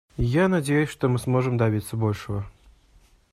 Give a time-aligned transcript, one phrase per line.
[0.33, 2.47] Я надеюсь, что мы сможем добиться большего.